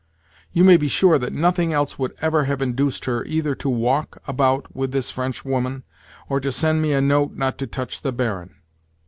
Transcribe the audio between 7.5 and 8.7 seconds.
to touch the Baron.